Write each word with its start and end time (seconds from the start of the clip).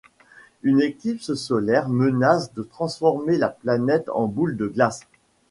Une 0.63 0.81
éclipse 0.81 1.35
solaire 1.35 1.87
menace 1.87 2.51
de 2.55 2.63
transformer 2.63 3.37
la 3.37 3.49
planète 3.49 4.09
en 4.09 4.25
boule 4.25 4.57
de 4.57 4.65
glace. 4.65 5.01